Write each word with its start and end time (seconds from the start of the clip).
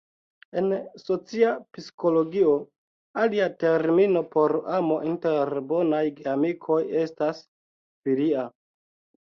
En 0.59 0.69
socia 1.01 1.49
psikologio, 1.77 2.53
alia 3.25 3.49
termino 3.65 4.23
por 4.33 4.55
amo 4.79 4.99
inter 5.11 5.53
bonaj 5.75 6.03
geamikoj 6.21 6.83
estas 7.07 7.47
"filia". 8.09 8.49